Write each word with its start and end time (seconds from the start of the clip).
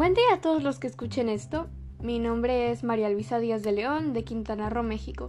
Buen 0.00 0.14
día 0.14 0.32
a 0.32 0.40
todos 0.40 0.62
los 0.62 0.78
que 0.78 0.86
escuchen 0.86 1.28
esto. 1.28 1.66
Mi 2.00 2.18
nombre 2.18 2.70
es 2.70 2.82
María 2.84 3.10
Luisa 3.10 3.38
Díaz 3.38 3.62
de 3.62 3.72
León, 3.72 4.14
de 4.14 4.24
Quintana 4.24 4.70
Roo, 4.70 4.82
México. 4.82 5.28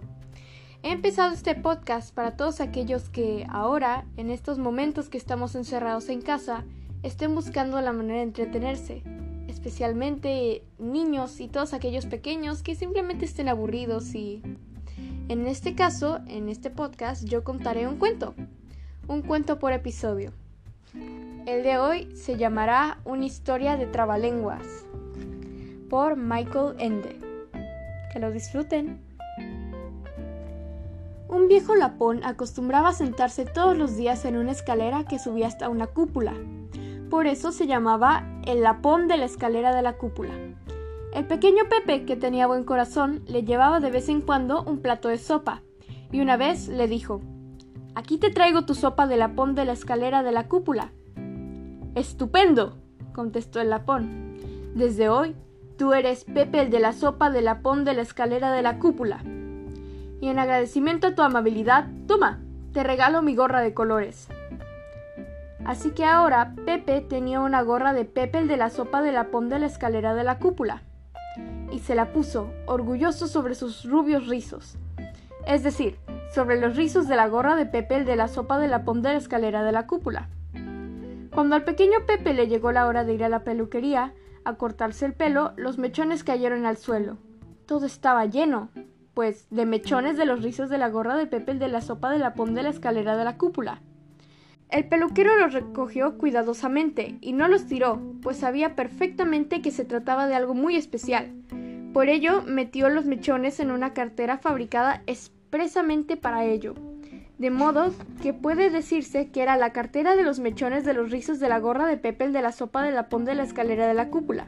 He 0.82 0.90
empezado 0.90 1.34
este 1.34 1.54
podcast 1.54 2.14
para 2.14 2.38
todos 2.38 2.62
aquellos 2.62 3.10
que 3.10 3.44
ahora, 3.50 4.06
en 4.16 4.30
estos 4.30 4.56
momentos 4.56 5.10
que 5.10 5.18
estamos 5.18 5.56
encerrados 5.56 6.08
en 6.08 6.22
casa, 6.22 6.64
estén 7.02 7.34
buscando 7.34 7.78
la 7.82 7.92
manera 7.92 8.20
de 8.20 8.24
entretenerse, 8.24 9.02
especialmente 9.46 10.64
niños 10.78 11.38
y 11.40 11.48
todos 11.48 11.74
aquellos 11.74 12.06
pequeños 12.06 12.62
que 12.62 12.74
simplemente 12.74 13.26
estén 13.26 13.50
aburridos 13.50 14.14
y... 14.14 14.40
En 15.28 15.46
este 15.48 15.74
caso, 15.74 16.20
en 16.28 16.48
este 16.48 16.70
podcast, 16.70 17.24
yo 17.24 17.44
contaré 17.44 17.86
un 17.86 17.98
cuento, 17.98 18.34
un 19.06 19.20
cuento 19.20 19.58
por 19.58 19.74
episodio. 19.74 20.32
El 21.44 21.64
de 21.64 21.76
hoy 21.76 22.14
se 22.14 22.36
llamará 22.36 23.00
Una 23.04 23.24
historia 23.24 23.76
de 23.76 23.86
trabalenguas 23.86 24.64
por 25.90 26.16
Michael 26.16 26.76
Ende. 26.78 27.18
Que 28.12 28.20
lo 28.20 28.30
disfruten. 28.30 29.00
Un 31.28 31.48
viejo 31.48 31.74
lapón 31.74 32.22
acostumbraba 32.22 32.92
sentarse 32.92 33.44
todos 33.44 33.76
los 33.76 33.96
días 33.96 34.24
en 34.24 34.36
una 34.36 34.52
escalera 34.52 35.04
que 35.04 35.18
subía 35.18 35.48
hasta 35.48 35.68
una 35.68 35.88
cúpula. 35.88 36.32
Por 37.10 37.26
eso 37.26 37.50
se 37.50 37.66
llamaba 37.66 38.24
el 38.46 38.62
lapón 38.62 39.08
de 39.08 39.16
la 39.16 39.24
escalera 39.24 39.74
de 39.74 39.82
la 39.82 39.94
cúpula. 39.94 40.34
El 41.12 41.26
pequeño 41.26 41.64
Pepe, 41.68 42.04
que 42.04 42.14
tenía 42.14 42.46
buen 42.46 42.62
corazón, 42.62 43.24
le 43.26 43.42
llevaba 43.42 43.80
de 43.80 43.90
vez 43.90 44.08
en 44.08 44.20
cuando 44.20 44.62
un 44.62 44.78
plato 44.78 45.08
de 45.08 45.18
sopa, 45.18 45.62
y 46.12 46.20
una 46.20 46.36
vez 46.36 46.68
le 46.68 46.86
dijo 46.86 47.20
Aquí 47.96 48.16
te 48.18 48.30
traigo 48.30 48.64
tu 48.64 48.76
sopa 48.76 49.08
de 49.08 49.16
lapón 49.16 49.56
de 49.56 49.64
la 49.64 49.72
escalera 49.72 50.22
de 50.22 50.30
la 50.30 50.46
cúpula. 50.46 50.92
Estupendo, 51.94 52.78
contestó 53.12 53.60
el 53.60 53.68
lapón. 53.68 54.38
Desde 54.74 55.10
hoy, 55.10 55.36
tú 55.76 55.92
eres 55.92 56.24
Pepe 56.24 56.62
el 56.62 56.70
de 56.70 56.80
la 56.80 56.94
sopa 56.94 57.28
de 57.28 57.42
lapón 57.42 57.84
de 57.84 57.92
la 57.92 58.00
escalera 58.00 58.50
de 58.50 58.62
la 58.62 58.78
cúpula. 58.78 59.22
Y 60.22 60.28
en 60.28 60.38
agradecimiento 60.38 61.08
a 61.08 61.14
tu 61.14 61.20
amabilidad, 61.20 61.88
toma, 62.06 62.40
te 62.72 62.82
regalo 62.82 63.20
mi 63.20 63.34
gorra 63.34 63.60
de 63.60 63.74
colores. 63.74 64.28
Así 65.66 65.90
que 65.90 66.06
ahora 66.06 66.54
Pepe 66.64 67.02
tenía 67.02 67.40
una 67.40 67.60
gorra 67.60 67.92
de 67.92 68.06
Pepe 68.06 68.38
el 68.38 68.48
de 68.48 68.56
la 68.56 68.70
sopa 68.70 69.02
de 69.02 69.12
lapón 69.12 69.50
de 69.50 69.58
la 69.58 69.66
escalera 69.66 70.14
de 70.14 70.24
la 70.24 70.38
cúpula. 70.38 70.82
Y 71.70 71.80
se 71.80 71.94
la 71.94 72.14
puso, 72.14 72.50
orgulloso 72.64 73.28
sobre 73.28 73.54
sus 73.54 73.84
rubios 73.84 74.28
rizos. 74.28 74.78
Es 75.46 75.62
decir, 75.62 75.98
sobre 76.34 76.58
los 76.58 76.74
rizos 76.74 77.06
de 77.06 77.16
la 77.16 77.28
gorra 77.28 77.54
de 77.54 77.66
Pepe 77.66 77.96
el 77.96 78.06
de 78.06 78.16
la 78.16 78.28
sopa 78.28 78.58
de 78.58 78.68
lapón 78.68 79.02
de 79.02 79.10
la 79.10 79.18
escalera 79.18 79.62
de 79.62 79.72
la 79.72 79.86
cúpula. 79.86 80.30
Cuando 81.34 81.56
al 81.56 81.64
pequeño 81.64 82.04
Pepe 82.06 82.34
le 82.34 82.46
llegó 82.46 82.72
la 82.72 82.86
hora 82.86 83.04
de 83.04 83.14
ir 83.14 83.24
a 83.24 83.30
la 83.30 83.42
peluquería 83.42 84.12
a 84.44 84.56
cortarse 84.56 85.06
el 85.06 85.14
pelo, 85.14 85.54
los 85.56 85.78
mechones 85.78 86.24
cayeron 86.24 86.66
al 86.66 86.76
suelo. 86.76 87.16
Todo 87.64 87.86
estaba 87.86 88.26
lleno, 88.26 88.68
pues, 89.14 89.46
de 89.48 89.64
mechones 89.64 90.18
de 90.18 90.26
los 90.26 90.42
rizos 90.42 90.68
de 90.68 90.76
la 90.76 90.90
gorra 90.90 91.16
de 91.16 91.26
Pepe 91.26 91.52
el 91.52 91.58
de 91.58 91.68
la 91.68 91.80
sopa 91.80 92.10
de 92.10 92.18
la 92.18 92.34
pom 92.34 92.52
de 92.52 92.62
la 92.62 92.68
escalera 92.68 93.16
de 93.16 93.24
la 93.24 93.38
cúpula. 93.38 93.80
El 94.68 94.88
peluquero 94.88 95.38
los 95.38 95.54
recogió 95.54 96.18
cuidadosamente 96.18 97.16
y 97.22 97.32
no 97.32 97.48
los 97.48 97.66
tiró, 97.66 97.98
pues 98.20 98.36
sabía 98.36 98.74
perfectamente 98.74 99.62
que 99.62 99.70
se 99.70 99.86
trataba 99.86 100.26
de 100.26 100.34
algo 100.34 100.52
muy 100.52 100.76
especial. 100.76 101.32
Por 101.94 102.10
ello, 102.10 102.42
metió 102.42 102.90
los 102.90 103.06
mechones 103.06 103.58
en 103.58 103.70
una 103.70 103.94
cartera 103.94 104.36
fabricada 104.36 105.02
expresamente 105.06 106.18
para 106.18 106.44
ello 106.44 106.74
de 107.42 107.50
modo 107.50 107.92
que 108.22 108.32
puede 108.32 108.70
decirse 108.70 109.32
que 109.32 109.42
era 109.42 109.56
la 109.56 109.72
cartera 109.72 110.14
de 110.14 110.22
los 110.22 110.38
mechones 110.38 110.84
de 110.84 110.94
los 110.94 111.10
rizos 111.10 111.40
de 111.40 111.48
la 111.48 111.58
gorra 111.58 111.88
de 111.88 111.96
Pepe 111.96 112.26
el 112.26 112.32
de 112.32 112.40
la 112.40 112.52
sopa 112.52 112.84
de 112.84 112.92
la 112.92 113.08
pon 113.08 113.24
de 113.24 113.34
la 113.34 113.42
escalera 113.42 113.88
de 113.88 113.94
la 113.94 114.10
cúpula. 114.10 114.46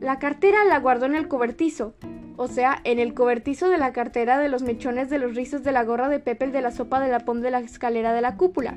La 0.00 0.18
cartera 0.18 0.64
la 0.64 0.80
guardó 0.80 1.06
en 1.06 1.14
el 1.14 1.28
cobertizo, 1.28 1.94
o 2.36 2.48
sea, 2.48 2.80
en 2.82 2.98
el 2.98 3.14
cobertizo 3.14 3.68
de 3.68 3.78
la 3.78 3.92
cartera 3.92 4.36
de 4.36 4.48
los 4.48 4.64
mechones 4.64 5.10
de 5.10 5.18
los 5.18 5.36
rizos 5.36 5.62
de 5.62 5.70
la 5.70 5.84
gorra 5.84 6.08
de 6.08 6.18
Pepe 6.18 6.46
el 6.46 6.50
de 6.50 6.60
la 6.60 6.72
sopa 6.72 6.98
de 6.98 7.08
la 7.08 7.20
pon 7.20 7.40
de 7.40 7.52
la 7.52 7.60
escalera 7.60 8.12
de 8.12 8.20
la 8.20 8.36
cúpula. 8.36 8.76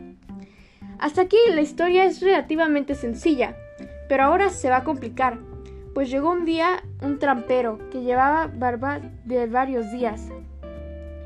Hasta 1.00 1.22
aquí 1.22 1.38
la 1.52 1.62
historia 1.62 2.06
es 2.06 2.22
relativamente 2.22 2.94
sencilla, 2.94 3.56
pero 4.08 4.26
ahora 4.26 4.52
se 4.52 4.70
va 4.70 4.78
a 4.78 4.84
complicar, 4.84 5.40
pues 5.96 6.12
llegó 6.12 6.32
un 6.32 6.46
día 6.46 6.84
un 7.02 7.18
trampero 7.18 7.80
que 7.90 8.04
llevaba 8.04 8.52
barba 8.54 9.00
de 9.26 9.48
varios 9.48 9.92
días, 9.92 10.30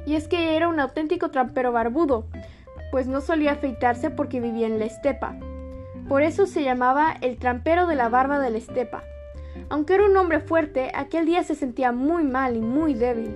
y 0.06 0.16
es 0.16 0.28
que 0.28 0.56
era 0.56 0.68
un 0.68 0.80
auténtico 0.80 1.30
trampero 1.30 1.72
barbudo, 1.72 2.26
pues 2.92 3.08
no 3.08 3.22
solía 3.22 3.54
afeitarse 3.54 4.10
porque 4.10 4.40
vivía 4.40 4.68
en 4.68 4.80
la 4.80 4.86
estepa. 4.86 5.36
Por 6.08 6.22
eso 6.22 6.46
se 6.46 6.64
llamaba 6.64 7.16
el 7.22 7.38
trampero 7.38 7.88
de 7.88 7.96
la 7.96 8.10
barba 8.10 8.40
de 8.40 8.52
la 8.52 8.58
estepa. 8.58 9.04
Aunque 9.70 9.96
era 9.96 10.06
un 10.06 10.18
hombre 10.18 10.40
fuerte, 10.40 10.92
aquel 10.94 11.26
día 11.26 11.44
se 11.44 11.56
sentía 11.56 11.92
muy 11.92 12.24
mal 12.24 12.56
y 12.56 12.62
muy 12.62 12.94
débil. 12.94 13.36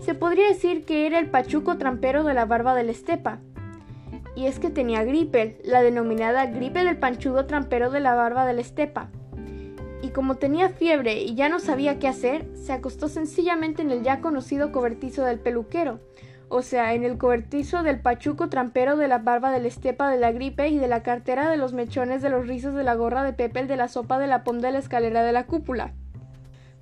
Se 0.00 0.14
podría 0.14 0.48
decir 0.48 0.84
que 0.84 1.06
era 1.06 1.18
el 1.18 1.30
pachuco 1.30 1.78
trampero 1.78 2.22
de 2.22 2.34
la 2.34 2.44
barba 2.44 2.74
de 2.74 2.84
la 2.84 2.92
estepa. 2.92 3.38
Y 4.36 4.46
es 4.46 4.58
que 4.58 4.70
tenía 4.70 5.02
gripe, 5.02 5.58
la 5.64 5.82
denominada 5.82 6.46
gripe 6.46 6.84
del 6.84 6.98
panchudo 6.98 7.46
trampero 7.46 7.90
de 7.90 8.00
la 8.00 8.14
barba 8.14 8.46
de 8.46 8.52
la 8.52 8.60
estepa 8.60 9.08
y 10.02 10.10
como 10.10 10.36
tenía 10.36 10.68
fiebre 10.68 11.22
y 11.22 11.34
ya 11.34 11.48
no 11.48 11.58
sabía 11.58 11.98
qué 11.98 12.08
hacer, 12.08 12.46
se 12.54 12.72
acostó 12.72 13.08
sencillamente 13.08 13.82
en 13.82 13.90
el 13.90 14.02
ya 14.02 14.20
conocido 14.20 14.72
cobertizo 14.72 15.24
del 15.24 15.40
peluquero, 15.40 16.00
o 16.48 16.62
sea, 16.62 16.94
en 16.94 17.04
el 17.04 17.18
cobertizo 17.18 17.82
del 17.82 18.00
pachuco 18.00 18.48
trampero 18.48 18.96
de 18.96 19.08
la 19.08 19.18
barba 19.18 19.50
de 19.50 19.60
la 19.60 19.68
estepa 19.68 20.10
de 20.10 20.18
la 20.18 20.32
gripe 20.32 20.68
y 20.68 20.78
de 20.78 20.88
la 20.88 21.02
cartera 21.02 21.50
de 21.50 21.56
los 21.56 21.72
mechones 21.72 22.22
de 22.22 22.30
los 22.30 22.46
rizos 22.46 22.74
de 22.74 22.84
la 22.84 22.94
gorra 22.94 23.24
de 23.24 23.32
Pepe 23.32 23.66
de 23.66 23.76
la 23.76 23.88
sopa 23.88 24.18
de 24.18 24.26
la 24.26 24.44
ponda 24.44 24.68
de 24.68 24.72
la 24.72 24.78
escalera 24.78 25.22
de 25.24 25.32
la 25.32 25.46
cúpula. 25.46 25.92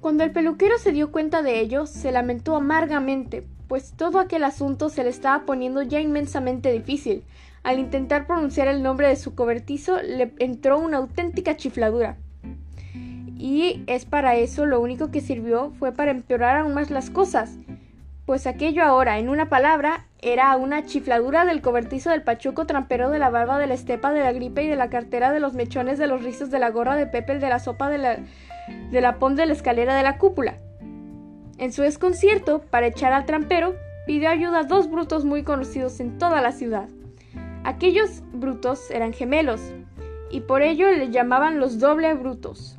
Cuando 0.00 0.22
el 0.22 0.32
peluquero 0.32 0.76
se 0.76 0.92
dio 0.92 1.10
cuenta 1.10 1.42
de 1.42 1.60
ello, 1.60 1.86
se 1.86 2.12
lamentó 2.12 2.56
amargamente, 2.56 3.46
pues 3.68 3.94
todo 3.96 4.18
aquel 4.18 4.44
asunto 4.44 4.90
se 4.90 5.02
le 5.02 5.08
estaba 5.08 5.46
poniendo 5.46 5.80
ya 5.80 6.00
inmensamente 6.00 6.70
difícil. 6.70 7.24
Al 7.62 7.78
intentar 7.78 8.26
pronunciar 8.26 8.68
el 8.68 8.82
nombre 8.82 9.08
de 9.08 9.16
su 9.16 9.34
cobertizo, 9.34 10.02
le 10.02 10.34
entró 10.38 10.78
una 10.78 10.98
auténtica 10.98 11.56
chifladura 11.56 12.18
y 13.44 13.84
es 13.88 14.06
para 14.06 14.36
eso 14.36 14.64
lo 14.64 14.80
único 14.80 15.10
que 15.10 15.20
sirvió 15.20 15.70
fue 15.78 15.92
para 15.92 16.12
empeorar 16.12 16.56
aún 16.56 16.72
más 16.72 16.90
las 16.90 17.10
cosas, 17.10 17.58
pues 18.24 18.46
aquello 18.46 18.82
ahora, 18.82 19.18
en 19.18 19.28
una 19.28 19.50
palabra, 19.50 20.06
era 20.22 20.56
una 20.56 20.86
chifladura 20.86 21.44
del 21.44 21.60
cobertizo 21.60 22.08
del 22.08 22.22
pachuco 22.22 22.64
trampero 22.64 23.10
de 23.10 23.18
la 23.18 23.28
barba 23.28 23.58
de 23.58 23.66
la 23.66 23.74
estepa 23.74 24.14
de 24.14 24.20
la 24.20 24.32
gripe 24.32 24.62
y 24.62 24.68
de 24.68 24.76
la 24.76 24.88
cartera 24.88 25.30
de 25.30 25.40
los 25.40 25.52
mechones 25.52 25.98
de 25.98 26.06
los 26.06 26.24
rizos 26.24 26.50
de 26.50 26.58
la 26.58 26.70
gorra 26.70 26.96
de 26.96 27.06
Pepe 27.06 27.38
de 27.38 27.50
la 27.50 27.58
sopa 27.58 27.90
de 27.90 27.98
la, 27.98 28.16
de 28.90 29.00
la 29.02 29.18
pon 29.18 29.36
de 29.36 29.44
la 29.44 29.52
escalera 29.52 29.94
de 29.94 30.04
la 30.04 30.16
cúpula. 30.16 30.56
En 31.58 31.70
su 31.70 31.82
desconcierto, 31.82 32.62
para 32.70 32.86
echar 32.86 33.12
al 33.12 33.26
trampero, 33.26 33.74
pidió 34.06 34.30
ayuda 34.30 34.60
a 34.60 34.64
dos 34.64 34.90
brutos 34.90 35.26
muy 35.26 35.42
conocidos 35.42 36.00
en 36.00 36.16
toda 36.16 36.40
la 36.40 36.52
ciudad. 36.52 36.88
Aquellos 37.62 38.22
brutos 38.32 38.90
eran 38.90 39.12
gemelos, 39.12 39.60
y 40.30 40.40
por 40.40 40.62
ello 40.62 40.90
le 40.90 41.10
llamaban 41.10 41.60
los 41.60 41.78
doble 41.78 42.14
brutos. 42.14 42.78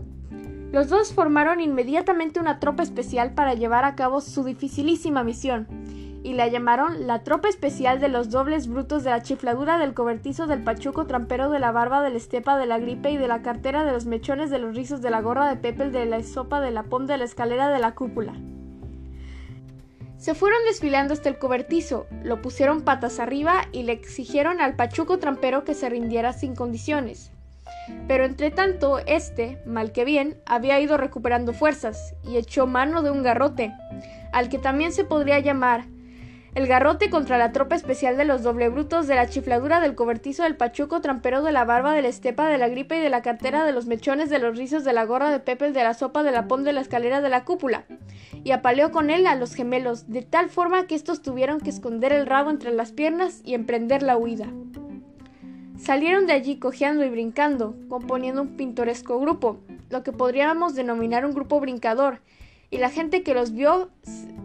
Los 0.75 0.89
dos 0.89 1.13
formaron 1.13 1.61
inmediatamente 1.61 2.37
una 2.41 2.59
tropa 2.59 2.83
especial 2.83 3.33
para 3.33 3.53
llevar 3.53 3.85
a 3.85 3.95
cabo 3.95 4.19
su 4.19 4.43
dificilísima 4.43 5.23
misión, 5.23 5.67
y 6.21 6.33
la 6.33 6.49
llamaron 6.49 7.07
la 7.07 7.23
Tropa 7.23 7.47
Especial 7.47 8.01
de 8.01 8.09
los 8.09 8.29
Dobles 8.29 8.67
Brutos 8.67 9.05
de 9.05 9.11
la 9.11 9.21
Chifladura 9.21 9.77
del 9.77 9.93
Cobertizo 9.93 10.47
del 10.47 10.65
Pachuco 10.65 11.07
Trampero 11.07 11.49
de 11.49 11.59
la 11.59 11.71
Barba 11.71 12.01
de 12.01 12.09
la 12.09 12.17
Estepa 12.17 12.57
de 12.57 12.65
la 12.65 12.77
Gripe 12.77 13.09
y 13.09 13.15
de 13.15 13.29
la 13.29 13.41
Cartera 13.41 13.85
de 13.85 13.93
los 13.93 14.05
Mechones 14.05 14.49
de 14.49 14.59
los 14.59 14.75
Rizos 14.75 15.01
de 15.01 15.11
la 15.11 15.21
Gorra 15.21 15.47
de 15.47 15.55
Pepe 15.55 15.91
de 15.91 16.05
la 16.05 16.21
Sopa 16.23 16.59
de 16.59 16.71
la 16.71 16.83
Pom 16.83 17.05
de 17.05 17.19
la 17.19 17.23
Escalera 17.23 17.69
de 17.69 17.79
la 17.79 17.95
Cúpula. 17.95 18.33
Se 20.17 20.35
fueron 20.35 20.59
desfilando 20.67 21.13
hasta 21.13 21.29
el 21.29 21.37
cobertizo, 21.37 22.05
lo 22.21 22.41
pusieron 22.41 22.81
patas 22.81 23.21
arriba 23.21 23.61
y 23.71 23.83
le 23.83 23.93
exigieron 23.93 24.59
al 24.59 24.75
Pachuco 24.75 25.19
Trampero 25.19 25.63
que 25.63 25.73
se 25.73 25.87
rindiera 25.87 26.33
sin 26.33 26.53
condiciones. 26.53 27.31
Pero 28.07 28.25
entre 28.25 28.51
tanto, 28.51 28.99
este, 29.05 29.61
mal 29.65 29.91
que 29.91 30.05
bien, 30.05 30.41
había 30.45 30.79
ido 30.79 30.97
recuperando 30.97 31.53
fuerzas 31.53 32.15
y 32.23 32.37
echó 32.37 32.67
mano 32.67 33.01
de 33.01 33.11
un 33.11 33.23
garrote, 33.23 33.73
al 34.31 34.49
que 34.49 34.57
también 34.57 34.91
se 34.91 35.03
podría 35.03 35.39
llamar 35.39 35.85
el 36.55 36.67
garrote 36.67 37.09
contra 37.09 37.37
la 37.37 37.51
tropa 37.51 37.75
especial 37.75 38.15
de 38.15 38.23
los 38.23 38.41
doble 38.41 38.69
brutos 38.69 39.07
de 39.07 39.15
la 39.15 39.27
chifladura 39.27 39.81
del 39.81 39.93
cobertizo 39.93 40.43
del 40.43 40.55
pachuco 40.55 41.01
trampero 41.01 41.43
de 41.43 41.51
la 41.51 41.65
barba 41.65 41.93
de 41.93 42.01
la 42.01 42.07
estepa 42.07 42.47
de 42.47 42.57
la 42.57 42.69
gripe 42.69 42.97
y 42.97 43.01
de 43.01 43.09
la 43.09 43.21
cartera 43.21 43.65
de 43.65 43.73
los 43.73 43.87
mechones 43.87 44.29
de 44.29 44.39
los 44.39 44.57
rizos 44.57 44.85
de 44.85 44.93
la 44.93 45.03
gorra 45.03 45.31
de 45.31 45.41
Pepe 45.41 45.71
de 45.71 45.83
la 45.83 45.93
sopa 45.93 46.23
de 46.23 46.31
la 46.31 46.47
pom 46.47 46.63
de 46.63 46.71
la 46.71 46.79
escalera 46.79 47.19
de 47.19 47.27
la 47.27 47.43
cúpula, 47.43 47.83
y 48.45 48.51
apaleó 48.51 48.91
con 48.91 49.09
él 49.09 49.27
a 49.27 49.35
los 49.35 49.53
gemelos, 49.53 50.09
de 50.09 50.21
tal 50.21 50.49
forma 50.49 50.87
que 50.87 50.95
estos 50.95 51.21
tuvieron 51.21 51.59
que 51.59 51.69
esconder 51.69 52.13
el 52.13 52.25
rabo 52.25 52.49
entre 52.49 52.71
las 52.71 52.93
piernas 52.93 53.41
y 53.43 53.53
emprender 53.53 54.01
la 54.01 54.15
huida. 54.15 54.47
Salieron 55.85 56.25
de 56.25 56.33
allí 56.33 56.57
cojeando 56.57 57.05
y 57.05 57.09
brincando, 57.09 57.75
componiendo 57.89 58.41
un 58.41 58.57
pintoresco 58.57 59.19
grupo, 59.19 59.59
lo 59.91 60.01
que 60.01 60.11
podríamos 60.11 60.73
denominar 60.73 61.27
un 61.27 61.35
grupo 61.35 61.59
brincador, 61.59 62.21
y 62.71 62.79
la 62.79 62.89
gente 62.89 63.21
que 63.21 63.35
los 63.35 63.51
vio 63.51 63.91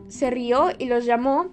se 0.09 0.29
rió 0.29 0.69
y 0.79 0.85
los 0.85 1.07
llamó 1.07 1.51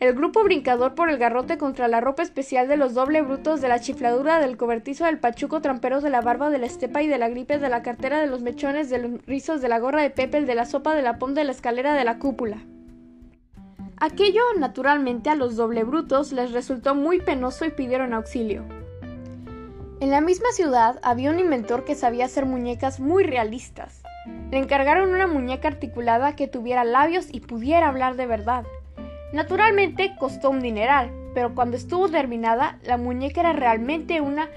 el 0.00 0.14
grupo 0.14 0.42
brincador 0.44 0.94
por 0.94 1.10
el 1.10 1.18
garrote 1.18 1.58
contra 1.58 1.88
la 1.88 2.00
ropa 2.00 2.22
especial 2.22 2.68
de 2.68 2.78
los 2.78 2.94
doble 2.94 3.20
brutos 3.20 3.60
de 3.60 3.68
la 3.68 3.80
chifladura 3.80 4.40
del 4.40 4.56
cobertizo 4.56 5.04
del 5.04 5.18
pachuco 5.18 5.60
tramperos 5.60 6.02
de 6.02 6.08
la 6.08 6.22
barba 6.22 6.48
de 6.48 6.56
la 6.56 6.64
estepa 6.64 7.02
y 7.02 7.06
de 7.06 7.18
la 7.18 7.28
gripe 7.28 7.58
de 7.58 7.68
la 7.68 7.82
cartera 7.82 8.22
de 8.22 8.28
los 8.28 8.40
mechones 8.40 8.88
de 8.88 8.96
los 8.96 9.26
rizos 9.26 9.60
de 9.60 9.68
la 9.68 9.78
gorra 9.78 10.00
de 10.00 10.08
Pepe, 10.08 10.38
el 10.38 10.46
de 10.46 10.54
la 10.54 10.64
sopa 10.64 10.94
de 10.94 11.02
la 11.02 11.18
pom 11.18 11.34
de 11.34 11.44
la 11.44 11.52
escalera 11.52 11.92
de 11.92 12.04
la 12.04 12.18
cúpula. 12.18 12.64
Aquello, 13.98 14.40
naturalmente, 14.58 15.28
a 15.28 15.34
los 15.34 15.54
doble 15.54 15.84
brutos 15.84 16.32
les 16.32 16.52
resultó 16.52 16.94
muy 16.94 17.20
penoso 17.20 17.66
y 17.66 17.72
pidieron 17.72 18.14
auxilio. 18.14 18.77
En 20.00 20.10
la 20.12 20.20
misma 20.20 20.52
ciudad 20.52 21.00
había 21.02 21.30
un 21.30 21.40
inventor 21.40 21.84
que 21.84 21.96
sabía 21.96 22.26
hacer 22.26 22.46
muñecas 22.46 23.00
muy 23.00 23.24
realistas. 23.24 24.00
Le 24.52 24.58
encargaron 24.58 25.12
una 25.12 25.26
muñeca 25.26 25.66
articulada 25.66 26.36
que 26.36 26.46
tuviera 26.46 26.84
labios 26.84 27.26
y 27.32 27.40
pudiera 27.40 27.88
hablar 27.88 28.14
de 28.14 28.26
verdad. 28.26 28.64
Naturalmente 29.32 30.14
costó 30.16 30.50
un 30.50 30.60
dineral, 30.60 31.10
pero 31.34 31.52
cuando 31.52 31.76
estuvo 31.76 32.08
terminada, 32.08 32.78
la 32.84 32.96
muñeca 32.96 33.40
era 33.40 33.52
realmente 33.52 34.20
una 34.20 34.48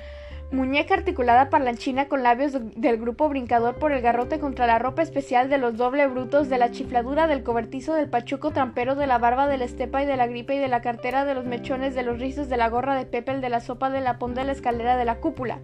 muñeca 0.52 0.96
articulada 0.96 1.50
parlanchina 1.50 2.10
con 2.10 2.24
labios 2.24 2.54
del 2.76 2.98
grupo 2.98 3.30
brincador 3.30 3.76
por 3.76 3.94
el 3.94 4.02
garrote 4.02 4.40
contra 4.40 4.68
la 4.68 4.80
ropa 4.80 5.02
especial 5.02 5.50
de 5.50 5.58
los 5.58 5.78
doble 5.78 6.06
brutos, 6.08 6.50
de 6.50 6.58
la 6.58 6.72
chifladura 6.72 7.28
del 7.28 7.44
cobertizo 7.44 7.94
del 7.94 8.10
pachuco 8.10 8.52
trampero, 8.52 8.96
de 8.96 9.08
la 9.08 9.18
barba 9.18 9.48
de 9.48 9.58
la 9.58 9.66
estepa 9.66 10.04
y 10.04 10.06
de 10.06 10.18
la 10.18 10.28
gripe 10.28 10.56
y 10.56 10.60
de 10.60 10.68
la 10.68 10.82
cartera 10.82 11.24
de 11.24 11.36
los 11.36 11.46
mechones, 11.46 11.96
de 11.96 12.04
los 12.04 12.20
rizos, 12.20 12.50
de 12.50 12.58
la 12.58 12.70
gorra 12.70 12.96
de 12.96 13.06
Pepe, 13.06 13.38
de 13.38 13.50
la 13.50 13.62
sopa 13.62 13.90
de 13.90 14.02
la 14.02 14.20
pon 14.20 14.36
de 14.36 14.44
la 14.44 14.52
escalera 14.52 14.98
de 14.98 15.06
la 15.06 15.20
cúpula. 15.20 15.60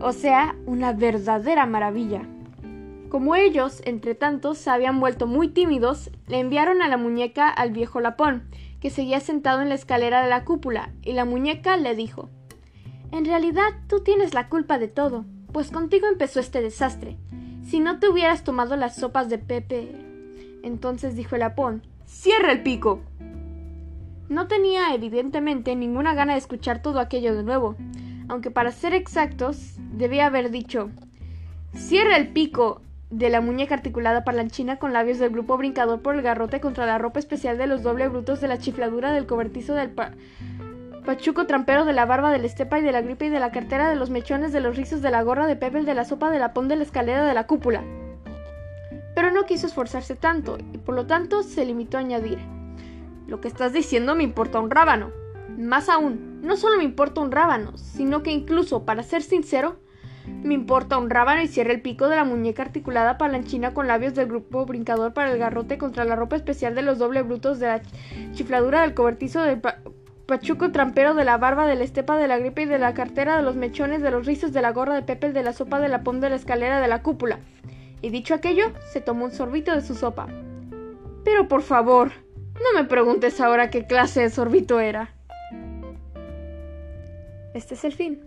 O 0.00 0.12
sea, 0.12 0.56
una 0.64 0.94
verdadera 0.94 1.66
maravilla. 1.66 2.22
Como 3.10 3.36
ellos, 3.36 3.82
entre 3.84 4.14
tanto, 4.14 4.54
se 4.54 4.70
habían 4.70 5.00
vuelto 5.00 5.26
muy 5.26 5.48
tímidos, 5.48 6.10
le 6.28 6.38
enviaron 6.38 6.80
a 6.80 6.88
la 6.88 6.96
muñeca 6.96 7.50
al 7.50 7.72
viejo 7.72 8.00
Lapón, 8.00 8.48
que 8.80 8.88
seguía 8.88 9.20
sentado 9.20 9.60
en 9.60 9.68
la 9.68 9.74
escalera 9.74 10.22
de 10.22 10.30
la 10.30 10.44
cúpula, 10.44 10.90
y 11.02 11.12
la 11.12 11.26
muñeca 11.26 11.76
le 11.76 11.94
dijo 11.94 12.30
En 13.12 13.24
realidad 13.24 13.70
tú 13.88 14.00
tienes 14.00 14.34
la 14.34 14.48
culpa 14.48 14.78
de 14.78 14.88
todo, 14.88 15.24
pues 15.52 15.70
contigo 15.70 16.06
empezó 16.06 16.38
este 16.40 16.62
desastre. 16.62 17.16
Si 17.64 17.80
no 17.80 17.98
te 17.98 18.08
hubieras 18.08 18.44
tomado 18.44 18.76
las 18.76 18.96
sopas 18.96 19.28
de 19.28 19.38
Pepe. 19.38 19.92
Entonces 20.62 21.16
dijo 21.16 21.34
el 21.34 21.40
Lapón 21.40 21.82
Cierra 22.04 22.52
el 22.52 22.62
pico. 22.62 23.00
No 24.28 24.46
tenía, 24.46 24.94
evidentemente, 24.94 25.74
ninguna 25.74 26.14
gana 26.14 26.34
de 26.34 26.38
escuchar 26.38 26.82
todo 26.82 27.00
aquello 27.00 27.34
de 27.34 27.42
nuevo, 27.42 27.76
aunque 28.28 28.50
para 28.50 28.70
ser 28.70 28.94
exactos, 28.94 29.74
debía 29.92 30.26
haber 30.26 30.50
dicho 30.50 30.90
Cierra 31.74 32.16
el 32.16 32.28
pico 32.28 32.80
de 33.10 33.28
la 33.28 33.40
muñeca 33.40 33.74
articulada 33.74 34.22
parlanchina 34.22 34.76
con 34.76 34.92
labios 34.92 35.18
del 35.18 35.30
grupo 35.30 35.56
brincador 35.56 36.00
por 36.00 36.14
el 36.14 36.22
garrote 36.22 36.60
contra 36.60 36.86
la 36.86 36.98
ropa 36.98 37.18
especial 37.18 37.58
de 37.58 37.66
los 37.66 37.82
doble 37.82 38.08
brutos 38.08 38.40
de 38.40 38.46
la 38.46 38.58
chifladura 38.58 39.12
del 39.12 39.26
cobertizo 39.26 39.74
del 39.74 39.90
pachuco 41.10 41.44
trampero 41.44 41.84
de 41.84 41.92
la 41.92 42.06
barba 42.06 42.30
del 42.30 42.44
estepa 42.44 42.78
y 42.78 42.82
de 42.82 42.92
la 42.92 43.00
gripe 43.00 43.24
y 43.24 43.30
de 43.30 43.40
la 43.40 43.50
cartera 43.50 43.88
de 43.88 43.96
los 43.96 44.10
mechones 44.10 44.52
de 44.52 44.60
los 44.60 44.76
rizos 44.76 45.02
de 45.02 45.10
la 45.10 45.24
gorra 45.24 45.48
de 45.48 45.56
Pepe 45.56 45.82
de 45.82 45.92
la 45.92 46.04
sopa 46.04 46.30
de 46.30 46.38
la 46.38 46.52
pon 46.52 46.68
de 46.68 46.76
la 46.76 46.84
escalera 46.84 47.26
de 47.26 47.34
la 47.34 47.48
cúpula. 47.48 47.82
Pero 49.16 49.32
no 49.32 49.44
quiso 49.44 49.66
esforzarse 49.66 50.14
tanto 50.14 50.58
y 50.72 50.78
por 50.78 50.94
lo 50.94 51.06
tanto 51.06 51.42
se 51.42 51.64
limitó 51.64 51.96
a 51.96 52.00
añadir 52.00 52.38
Lo 53.26 53.40
que 53.40 53.48
estás 53.48 53.72
diciendo 53.72 54.14
me 54.14 54.22
importa 54.22 54.60
un 54.60 54.70
rábano. 54.70 55.10
Más 55.58 55.88
aún, 55.88 56.42
no 56.42 56.56
solo 56.56 56.76
me 56.76 56.84
importa 56.84 57.20
un 57.22 57.32
rábano, 57.32 57.76
sino 57.76 58.22
que 58.22 58.30
incluso, 58.30 58.84
para 58.84 59.02
ser 59.02 59.22
sincero, 59.22 59.80
me 60.44 60.54
importa 60.54 60.96
un 60.96 61.10
rábano 61.10 61.42
y 61.42 61.48
cierra 61.48 61.72
el 61.72 61.82
pico 61.82 62.08
de 62.08 62.14
la 62.14 62.24
muñeca 62.24 62.62
articulada 62.62 63.18
palanchina 63.18 63.74
con 63.74 63.88
labios 63.88 64.14
del 64.14 64.28
grupo 64.28 64.64
brincador 64.64 65.12
para 65.12 65.32
el 65.32 65.38
garrote 65.38 65.76
contra 65.76 66.04
la 66.04 66.14
ropa 66.14 66.36
especial 66.36 66.76
de 66.76 66.82
los 66.82 66.98
doble 66.98 67.22
brutos 67.22 67.58
de 67.58 67.66
la 67.66 67.82
chifladura 68.30 68.82
del 68.82 68.94
cobertizo 68.94 69.42
del 69.42 69.60
pachuco 70.30 70.70
trampero 70.70 71.14
de 71.14 71.24
la 71.24 71.38
barba 71.38 71.66
de 71.66 71.74
la 71.74 71.82
estepa 71.82 72.16
de 72.16 72.28
la 72.28 72.38
gripe 72.38 72.62
y 72.62 72.66
de 72.66 72.78
la 72.78 72.94
cartera 72.94 73.36
de 73.36 73.42
los 73.42 73.56
mechones 73.56 74.00
de 74.00 74.12
los 74.12 74.26
rizos 74.26 74.52
de 74.52 74.62
la 74.62 74.70
gorra 74.70 74.94
de 74.94 75.02
Pepe 75.02 75.32
de 75.32 75.42
la 75.42 75.52
sopa 75.52 75.80
de 75.80 75.88
la 75.88 76.04
pom 76.04 76.20
de 76.20 76.30
la 76.30 76.36
escalera 76.36 76.80
de 76.80 76.86
la 76.86 77.02
cúpula. 77.02 77.40
Y 78.00 78.10
dicho 78.10 78.34
aquello, 78.34 78.66
se 78.92 79.00
tomó 79.00 79.24
un 79.24 79.32
sorbito 79.32 79.74
de 79.74 79.80
su 79.80 79.96
sopa. 79.96 80.28
Pero 81.24 81.48
por 81.48 81.62
favor, 81.62 82.12
no 82.54 82.80
me 82.80 82.86
preguntes 82.86 83.40
ahora 83.40 83.70
qué 83.70 83.86
clase 83.86 84.20
de 84.20 84.30
sorbito 84.30 84.78
era. 84.78 85.12
Este 87.52 87.74
es 87.74 87.84
el 87.84 87.92
fin. 87.92 88.20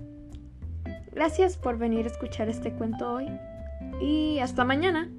Gracias 1.13 1.55
por 1.55 1.77
venir 1.77 2.03
a 2.05 2.09
escuchar 2.09 2.49
este 2.49 2.73
cuento 2.73 3.13
hoy 3.13 3.29
y 4.01 4.39
hasta 4.39 4.65
mañana. 4.65 5.09